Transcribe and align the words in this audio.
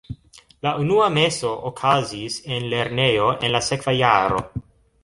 La 0.67 0.71
unua 0.83 1.09
meso 1.17 1.51
okazis 1.71 2.39
en 2.57 2.67
lernejo 2.73 3.31
en 3.39 3.57
la 3.59 3.65
sekva 3.71 3.97
jaro. 4.03 4.43